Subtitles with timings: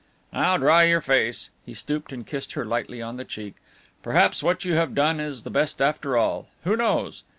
[0.33, 3.57] "Now, dry your face." He stooped and kissed her lightly on the cheek.
[4.01, 6.47] "Perhaps what you have done is the best after all.
[6.63, 7.23] Who knows?